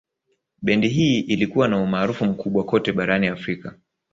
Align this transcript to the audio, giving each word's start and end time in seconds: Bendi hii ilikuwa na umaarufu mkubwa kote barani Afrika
Bendi 0.61 0.89
hii 0.89 1.19
ilikuwa 1.19 1.67
na 1.67 1.79
umaarufu 1.81 2.25
mkubwa 2.25 2.63
kote 2.65 2.91
barani 2.93 3.27
Afrika 3.27 3.75